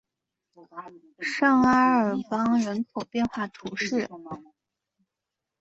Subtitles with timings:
[1.19, 4.07] 圣阿尔邦人口变化图示